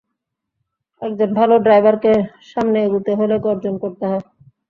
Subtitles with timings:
[1.01, 2.11] একজন ভালো ড্রাইভারকে
[2.51, 4.23] সামনে এগুতে হলে গর্জন করতে হয়!